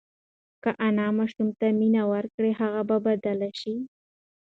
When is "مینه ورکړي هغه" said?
1.79-2.81